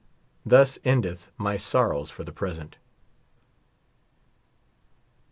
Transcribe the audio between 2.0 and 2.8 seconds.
for the present.